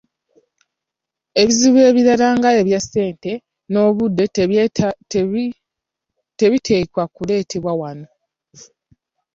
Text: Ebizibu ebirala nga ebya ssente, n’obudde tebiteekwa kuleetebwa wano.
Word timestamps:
Ebizibu 1.41 1.79
ebirala 1.89 2.27
nga 2.37 2.49
ebya 2.59 2.79
ssente, 2.83 3.31
n’obudde 3.71 4.25
tebiteekwa 6.39 7.03
kuleetebwa 7.15 7.71
wano. 7.81 8.07